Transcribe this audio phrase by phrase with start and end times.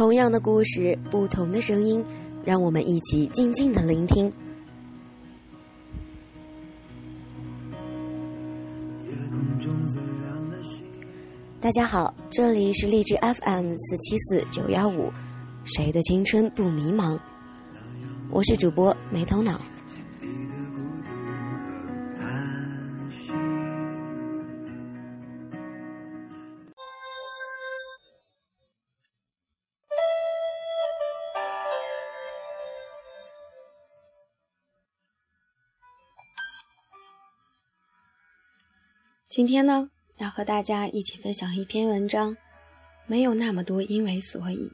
[0.00, 2.02] 同样的故事，不同的声音，
[2.42, 4.32] 让我们一起静静的聆听。
[11.60, 15.12] 大家好，这里是励志 FM 四七四九幺五，
[15.64, 17.18] 谁的青春不迷茫？
[18.30, 19.60] 我是主播没头脑。
[39.30, 42.36] 今天呢，要和大家一起分享一篇文章，
[43.06, 44.72] 没有那么多因为所以。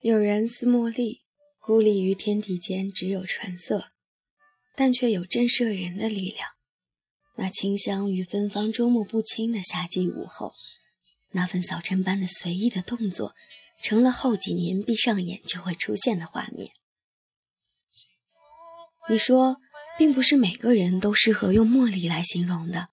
[0.00, 1.20] 有人似茉莉，
[1.58, 3.88] 孤立于天地间，只有纯色。
[4.78, 6.50] 但却有震慑人的力量。
[7.34, 10.52] 那清香与芬芳捉摸不清的夏季午后，
[11.32, 13.34] 那份早晨般的随意的动作，
[13.82, 16.70] 成了后几年闭上眼就会出现的画面。
[19.10, 19.56] 你说，
[19.98, 22.90] 并不是每个人都适合用茉莉来形容的，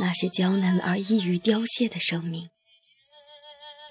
[0.00, 2.50] 那是娇嫩而易于凋谢的生命。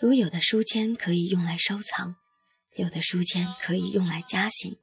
[0.02, 2.18] 如有的书签可以用来收藏，
[2.76, 4.81] 有的书签可以用来加刑。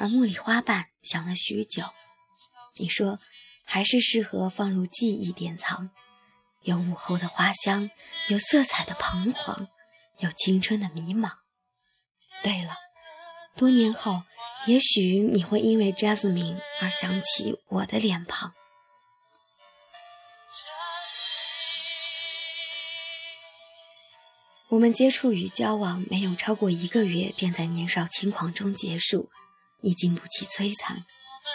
[0.00, 1.84] 而茉莉花瓣想了许久，
[2.78, 3.18] 你说
[3.64, 5.90] 还是适合放入记忆典藏，
[6.62, 7.90] 有午后的花香，
[8.30, 9.68] 有色彩的彷徨，
[10.20, 11.32] 有青春的迷茫。
[12.42, 12.76] 对了，
[13.58, 14.22] 多年后，
[14.66, 18.54] 也许你会因为 Jasmine 而想起我的脸庞。
[24.70, 29.28] 我们接触与交往没有超过一个月，便在年少轻狂中结束。
[29.82, 31.04] 你经不起摧残，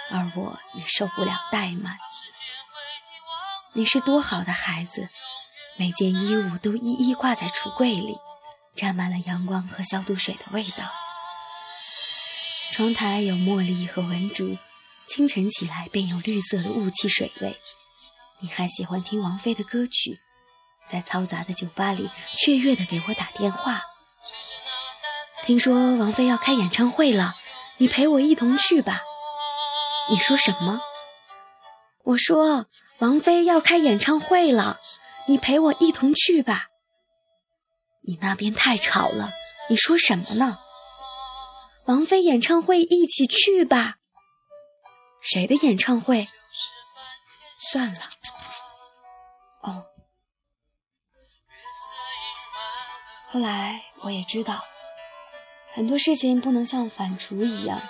[0.10, 1.98] 而我也受不了怠慢。
[3.74, 5.10] 你是多好的孩子，
[5.78, 8.18] 每件衣物都一一挂在橱柜里，
[8.76, 10.92] 沾满了阳光和消毒水的味道。
[12.72, 14.58] 窗台有茉莉和文竹，
[15.08, 17.60] 清晨起来便有绿色的雾气水味。
[18.42, 20.20] 你还喜欢听王菲的歌曲，
[20.88, 23.82] 在嘈杂的酒吧里雀跃地给我打电话。
[25.46, 27.36] 听说王菲要开演唱会了。
[27.78, 29.02] 你陪我一同去吧。
[30.10, 30.82] 你说什么？
[32.04, 32.68] 我说
[33.00, 34.80] 王菲要开演唱会了，
[35.28, 36.68] 你陪我一同去吧。
[38.08, 39.32] 你那边太吵了，
[39.70, 40.60] 你说什么呢？
[41.86, 43.96] 王菲演唱会一起去吧。
[45.22, 46.28] 谁的演唱会？
[47.58, 48.00] 算了。
[49.62, 49.86] 哦。
[53.28, 54.64] 后来我也知道。
[55.76, 57.82] 很多事情不能像反刍一样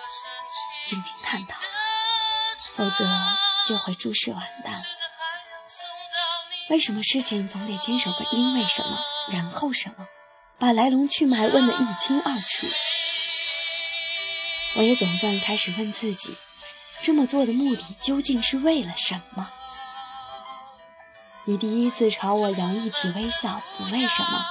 [0.88, 1.60] 静静探讨，
[2.74, 3.08] 否则
[3.68, 4.74] 就会诸事完蛋。
[6.72, 8.98] 为什么事情总得坚守个因为什么，
[9.32, 10.08] 然后什么，
[10.58, 12.66] 把来龙去脉问得一清二楚？
[14.78, 16.36] 我也总算开始问自己，
[17.04, 19.52] 这么做的目的究竟是为了什么？
[21.46, 24.44] 你第一次朝我洋溢起微笑，不为什么，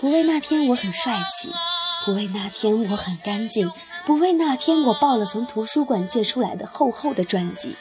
[0.00, 1.52] 不为那天我很帅气。
[2.08, 3.70] 不为那天我很干净，
[4.06, 7.76] 不为那天我抱了从图书馆借出来的厚厚的专辑，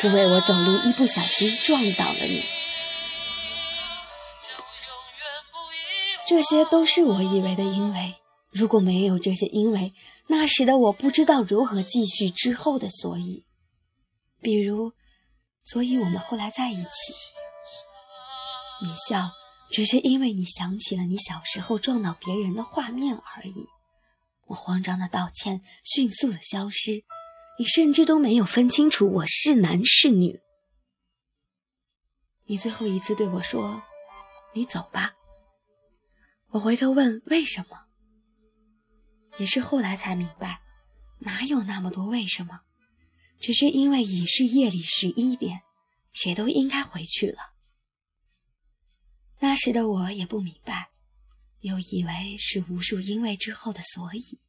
[0.00, 2.44] 不为我走路一不小心撞倒了你，
[6.24, 8.14] 这些都是我以为的因为。
[8.52, 9.92] 如果没有这些因为，
[10.28, 13.44] 那时的我不知道如何继续之后的所以。
[14.40, 14.92] 比如，
[15.64, 17.12] 所以我们后来在一起。
[18.84, 19.37] 你笑。
[19.70, 23.66] 只是因为你想起了你小时候撞到别人的画面而已。
[24.46, 27.04] 我慌张的道歉，迅速的消失。
[27.58, 30.40] 你甚至都没有分清楚我是男是女。
[32.46, 33.82] 你最后一次对我说
[34.54, 35.14] ：“你走吧。”
[36.50, 37.86] 我回头问为什么，
[39.38, 40.60] 也是后来才明白，
[41.18, 42.60] 哪有那么多为什么，
[43.40, 45.60] 只是因为已是夜里十一点，
[46.12, 47.38] 谁都应该回去了。
[49.40, 50.90] 那时的我也不明白，
[51.60, 54.40] 又以为是无数因为之后的所以，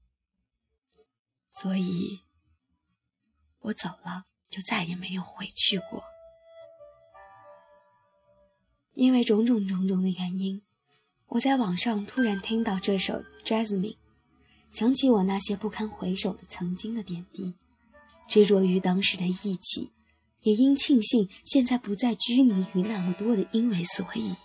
[1.51, 2.21] 所以，
[3.59, 6.03] 我走了，就再也没有回去过。
[8.95, 10.63] 因为种种种种的原因，
[11.27, 13.13] 我在网上突然听到这首
[13.45, 13.93] 《Jasmine》，
[14.71, 17.53] 想起我那些不堪回首的曾经的点滴，
[18.27, 19.91] 执着于当时的义气，
[20.41, 24.35] 也因庆幸现在不再拘泥于那么多的因为所以。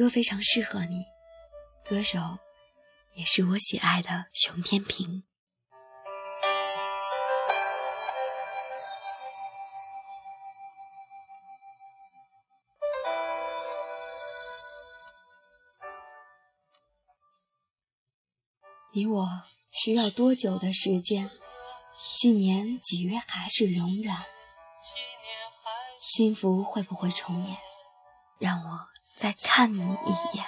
[0.00, 1.04] 歌非常适合你，
[1.84, 2.38] 歌手
[3.12, 5.24] 也是我喜爱的熊天平。
[18.94, 19.26] 你我
[19.70, 21.30] 需要多久的时间？
[22.16, 24.16] 几年几月还是永远？
[25.98, 27.58] 幸福会不会重演？
[28.38, 28.89] 让我
[29.20, 30.46] 再看你一眼。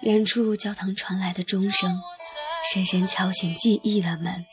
[0.00, 2.02] 远处教堂传来的钟声，
[2.72, 4.44] 深深敲醒记忆的门。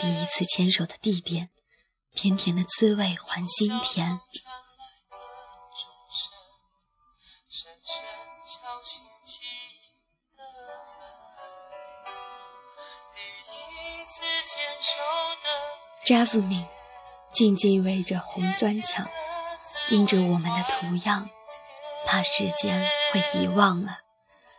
[0.00, 1.50] 第一次牵手的地点，
[2.14, 4.18] 甜甜的滋味还心甜。
[16.06, 16.66] Jasmine，
[17.34, 19.06] 静静围着红砖墙，
[19.90, 21.28] 印着我们的图样，
[22.06, 23.98] 怕时间会遗忘了，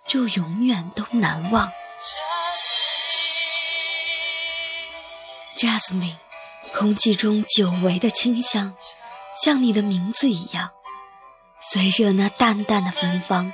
[0.08, 1.72] 就永远都难忘。
[5.58, 6.18] Jasmine，
[6.76, 8.74] 空气中久违的清香，
[9.44, 10.70] 像你的名字一样，
[11.62, 13.52] 随着那淡淡的芬芳，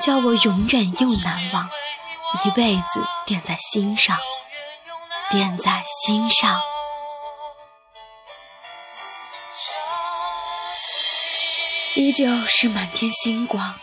[0.00, 1.68] 叫我永远又难忘，
[2.44, 2.82] 一辈子
[3.26, 4.16] 点在心上，
[5.30, 6.60] 点在心上。
[11.98, 13.74] 依旧是满天星光，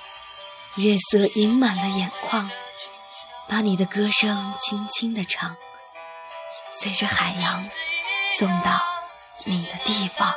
[0.77, 2.49] 月色盈满了眼眶，
[3.49, 5.57] 把你的歌声轻轻地唱，
[6.71, 7.61] 随着海洋
[8.29, 8.81] 送到
[9.43, 10.33] 你的地方。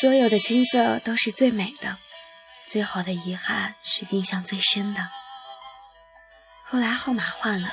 [0.00, 1.98] 所有的青涩都是最美的，
[2.66, 5.10] 最好的遗憾是印象最深的。
[6.64, 7.68] 后来号码换了，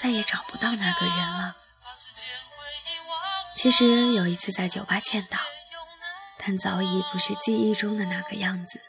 [0.00, 1.56] 再也找不到那个人了。
[3.54, 5.38] 其实有一次在酒吧见到，
[6.38, 8.80] 但早已不是记忆中的那个样子，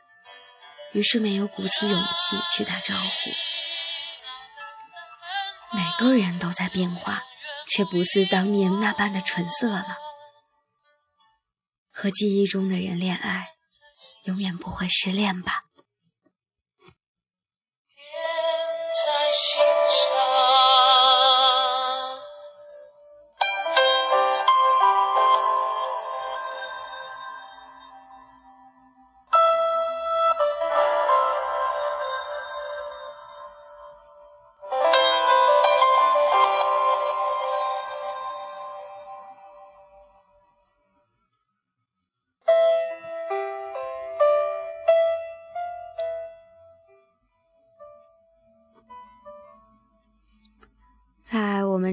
[0.93, 3.31] 于是没有鼓起勇气去打招呼。
[5.75, 7.23] 每个人都在变化，
[7.75, 9.97] 却不似当年那般的纯色了。
[12.01, 13.49] 和记忆中的人恋爱，
[14.23, 15.65] 永远不会失恋吧。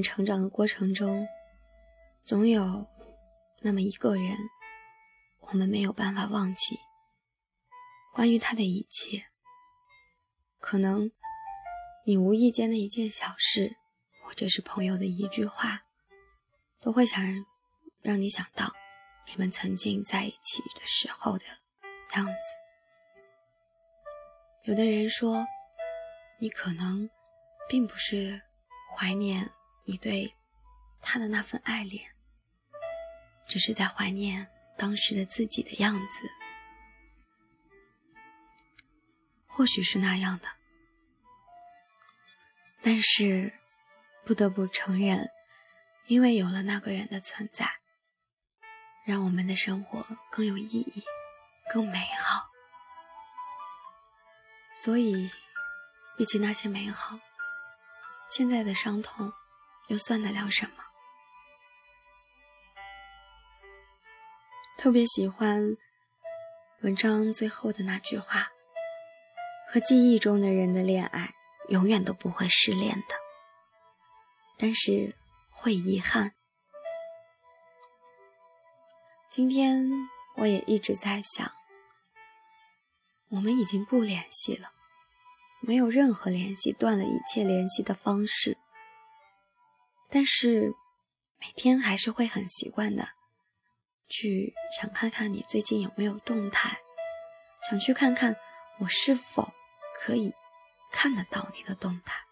[0.03, 1.27] 成长的过程中，
[2.25, 2.87] 总有
[3.61, 4.37] 那么一个人，
[5.41, 6.79] 我们没有办法忘记。
[8.13, 9.27] 关于他的一切，
[10.59, 11.11] 可能
[12.05, 13.77] 你无意间的一件小事，
[14.25, 15.83] 或者是朋友的一句话，
[16.81, 17.23] 都会想
[18.01, 18.73] 让你想到
[19.29, 21.45] 你们曾经在一起的时候的
[22.15, 22.33] 样子。
[24.65, 25.47] 有的人说，
[26.39, 27.09] 你可能
[27.69, 28.41] 并不是
[28.97, 29.51] 怀念。
[29.87, 30.35] 你对
[31.01, 32.11] 他的那份爱恋，
[33.49, 36.29] 只是在怀念当时的自己的样子，
[39.47, 40.49] 或许是那样的。
[42.83, 43.53] 但是，
[44.25, 45.31] 不得不承认，
[46.07, 47.71] 因为有了那个人的存在，
[49.05, 51.05] 让我们的生活更有意义、
[51.73, 52.51] 更美好。
[54.77, 55.31] 所以，
[56.17, 57.19] 比起那些美好，
[58.29, 59.33] 现在的伤痛。
[59.89, 60.85] 又算得了什么？
[64.79, 65.77] 特别喜欢
[66.83, 68.51] 文章最后的那句话
[69.69, 71.33] ：“和记忆中的人的恋爱，
[71.69, 73.17] 永远都不会失恋的，
[74.59, 75.17] 但是
[75.51, 76.33] 会遗憾。”
[79.31, 79.91] 今天
[80.37, 81.51] 我也一直在想，
[83.29, 84.71] 我们已经不联系了，
[85.61, 88.57] 没有任何联系，断了一切联系的方式。
[90.09, 90.73] 但是
[91.39, 93.09] 每天还是会很习惯的
[94.09, 96.79] 去想看看你最近有没有动态，
[97.69, 98.37] 想去看看
[98.79, 99.53] 我是否
[99.95, 100.33] 可以
[100.93, 102.23] 看得到你的动态，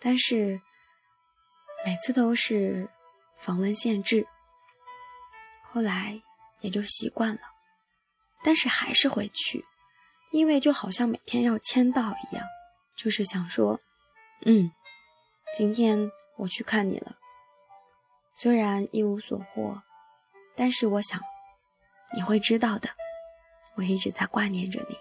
[0.00, 0.60] 但是
[1.84, 2.90] 每次都是
[3.38, 4.26] 访问限制。
[5.62, 6.22] 后来
[6.60, 7.40] 也就习惯了，
[8.44, 9.64] 但是还是会去，
[10.30, 12.46] 因为就好像每天要签到一样，
[12.96, 13.80] 就是想说，
[14.44, 14.70] 嗯，
[15.52, 17.16] 今天我去看你了，
[18.34, 19.82] 虽然一无所获，
[20.56, 21.20] 但是我想
[22.14, 22.90] 你会知道的，
[23.76, 24.98] 我一直在挂念着你，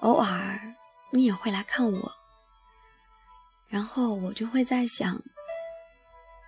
[0.00, 0.74] 偶尔
[1.10, 2.12] 你也会来看我，
[3.68, 5.22] 然后我就会在想，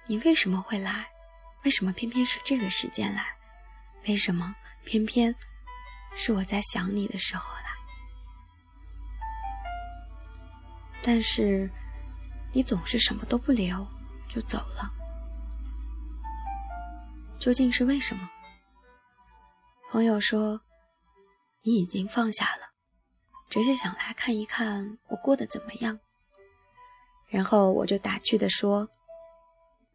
[0.06, 1.10] 你为什么会来？
[1.64, 3.36] 为什么偏偏是这个时间来？
[4.06, 5.34] 为什么偏偏
[6.14, 7.54] 是我在想你的时候
[11.06, 11.70] 但是
[12.50, 13.86] 你总是什么都不留
[14.26, 14.90] 就走了，
[17.38, 18.26] 究竟是为什么？
[19.90, 20.58] 朋友说
[21.62, 22.72] 你已经放下了，
[23.50, 26.00] 只是想来看一看我过得怎么样。
[27.28, 28.88] 然后我就打趣的说：“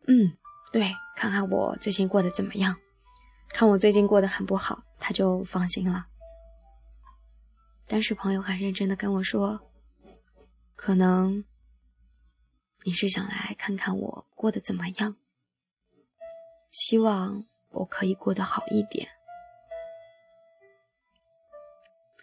[0.08, 0.38] 嗯。”
[0.72, 2.76] 对，看看我最近过得怎么样？
[3.50, 6.06] 看我最近过得很不好，他就放心了。
[7.88, 9.60] 但是朋友很认真的跟我说，
[10.82, 11.44] 可能
[12.84, 15.14] 你是想来看看我过得怎么样，
[16.72, 19.10] 希望我可以过得好一点。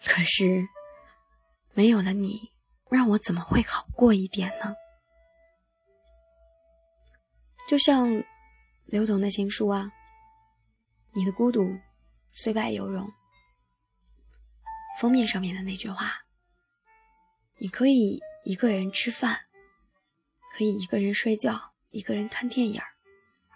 [0.07, 0.67] 可是
[1.75, 2.51] 没有了你，
[2.89, 4.75] 让我怎么会好过一点呢？
[7.69, 8.25] 就像。
[8.89, 9.91] 刘同的情书啊，
[11.13, 11.77] 你的孤独
[12.31, 13.13] 虽败犹荣。
[15.01, 16.25] 封面上面的那句话，
[17.59, 19.41] 你可以一个人吃饭，
[20.53, 22.81] 可以一个人睡觉，一个人看电影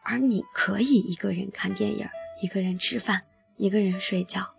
[0.02, 2.08] 而你可以一个人看电影，
[2.42, 3.22] 一个人吃饭，
[3.56, 4.52] 一个人睡觉。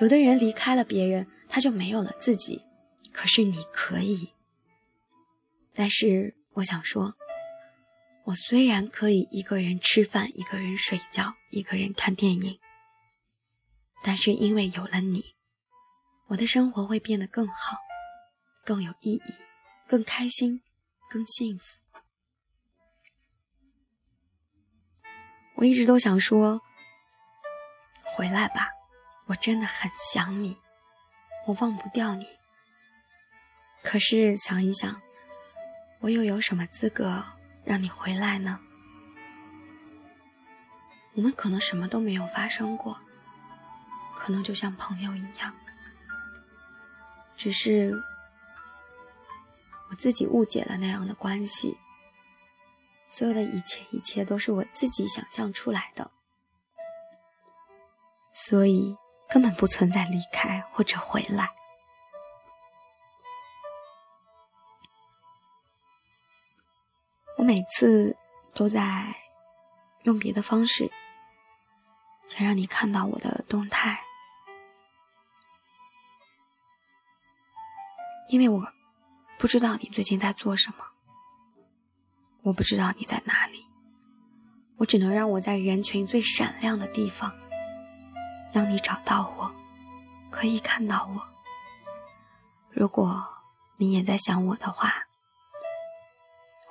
[0.00, 2.62] 有的人离开了别人，他就没有了自己，
[3.12, 4.30] 可是你可以。
[5.74, 7.16] 但是我想说。
[8.26, 12.60] 我虽然可以一个人吃饭，一个人睡觉，一个人看电影，
[14.04, 15.34] 但是因为有了你，
[16.28, 17.78] 我的生活会变得更好，
[18.70, 19.34] 更有意义，
[19.88, 20.62] 更开心，
[21.08, 21.80] 更幸福。
[25.56, 26.62] 我一直都想说，
[28.14, 28.68] 回来吧，
[29.26, 30.56] 我真的很想你，
[31.48, 32.28] 我忘不掉你。
[33.82, 35.02] 可是想一想，
[35.98, 37.24] 我又有什么资格？
[37.64, 38.60] 让你回来呢？
[41.14, 43.00] 我们可能什么都没有发生过，
[44.14, 45.52] 可能就像朋友一样，
[47.36, 48.00] 只是
[49.90, 51.76] 我自己误解了那样的关系。
[53.06, 56.12] 所有的一切，一切都是我自己想象出来的，
[58.32, 58.96] 所以
[59.28, 61.52] 根本不存在离开或者回来。
[67.36, 68.16] 我每次
[68.54, 69.16] 都在
[70.04, 70.88] 用别的方式，
[72.28, 74.04] 想让你看到我的动态，
[78.28, 78.72] 因为我
[79.40, 80.84] 不知道你最近在做什么，
[82.42, 83.64] 我不知道你在哪里，
[84.76, 87.32] 我只能让我在人群最闪亮的地方，
[88.52, 89.50] 让你找到我，
[90.30, 91.26] 可以看到我。
[92.68, 93.26] 如果
[93.78, 95.06] 你也在想我的话，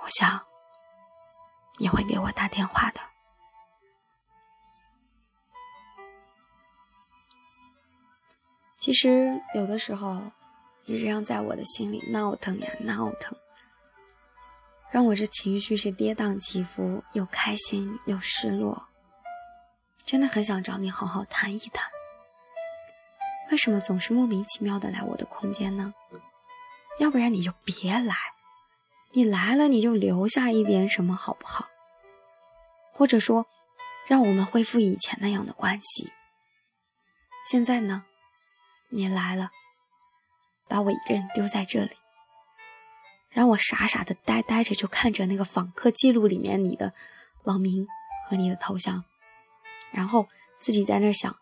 [0.04, 0.46] 我想。
[1.80, 3.00] 你会给我打电话的。
[8.78, 10.22] 其实有的时候，
[10.90, 13.38] 你这样在我的心里闹腾呀闹腾，
[14.90, 18.88] 让我这情绪是跌宕起伏，又开心又失落。
[20.04, 21.92] 真的很想找你好好谈一谈，
[23.52, 25.94] 为什么总是莫名其妙的来我的空间呢？
[26.98, 28.16] 要不然你就别来。
[29.12, 31.68] 你来了，你就留下一点什么，好不好？
[32.94, 33.46] 或者说，
[34.08, 36.12] 让我们恢复以前那样的关系。
[37.48, 38.06] 现在呢，
[38.90, 39.52] 你来了，
[40.70, 41.92] 把我一个人丢在这里，
[43.32, 46.94] 让我傻傻的呆呆着，就看着那个访客记录里面你的
[47.44, 47.88] 网名
[48.28, 49.04] 和你的头像，
[49.92, 50.28] 然后
[50.60, 51.36] 自己在那想。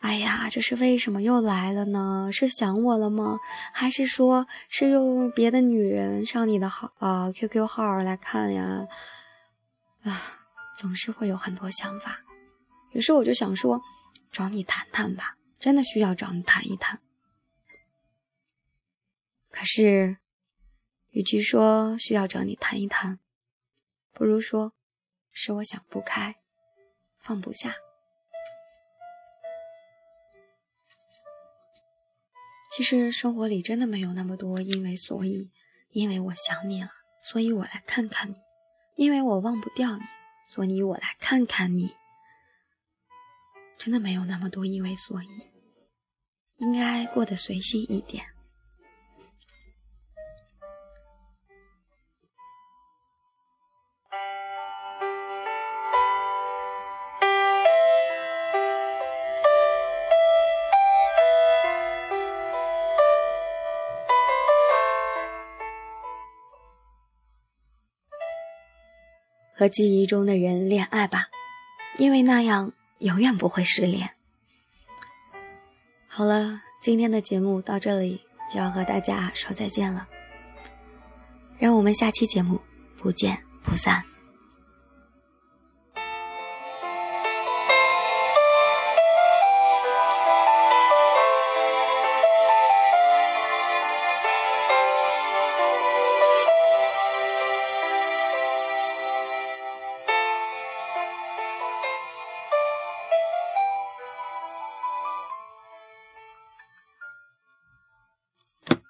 [0.00, 2.28] 哎呀，这是为什么又来了呢？
[2.30, 3.38] 是想我了吗？
[3.72, 8.86] 还是说是用别的女人上你的号啊 QQ 号来看呀？
[10.02, 10.12] 啊，
[10.76, 12.18] 总是会有很多想法。
[12.92, 13.80] 于是我就想说，
[14.30, 17.00] 找你谈谈吧，真的需要找你谈一谈。
[19.54, 20.18] 可是，
[21.10, 23.20] 与其说需要找你谈一谈，
[24.12, 24.74] 不如说
[25.30, 26.40] 是我想不开，
[27.20, 27.76] 放不下。
[32.68, 35.52] 其实生活里真的没有那么多因为所以，
[35.90, 36.90] 因为我想你了，
[37.22, 38.34] 所以我来看看你；
[38.96, 40.02] 因为我忘不掉你，
[40.48, 41.94] 所以我来看看你。
[43.78, 45.28] 真的没有那么多因为所以，
[46.56, 48.33] 应该过得随性一点。
[69.54, 71.28] 和记忆中的人恋爱吧，
[71.96, 74.10] 因为那样永远不会失恋。
[76.06, 78.20] 好了，今天的节目到这里
[78.52, 80.08] 就要和大家说再见了，
[81.58, 82.60] 让我们下期节目
[82.96, 84.13] 不见不散。